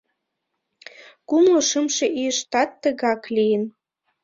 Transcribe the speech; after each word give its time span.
Кумло 1.29 1.61
шымше 1.69 2.05
ийыштат 2.19 2.69
тыгак 2.81 3.21
лийын. 3.35 3.63